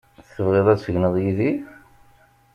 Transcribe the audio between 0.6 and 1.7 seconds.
ad tegneḍ yid-i?